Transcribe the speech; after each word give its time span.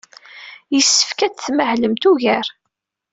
Yessefk 0.73 1.19
ad 1.25 1.35
tmahlemt 1.35 2.03
ugar. 2.11 2.47